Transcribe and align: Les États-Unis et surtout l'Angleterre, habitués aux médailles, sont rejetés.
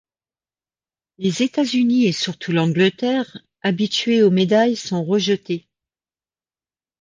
Les 1.19 1.43
États-Unis 1.43 2.07
et 2.07 2.11
surtout 2.11 2.51
l'Angleterre, 2.51 3.37
habitués 3.61 4.23
aux 4.23 4.31
médailles, 4.31 4.75
sont 4.75 5.03
rejetés. 5.03 5.69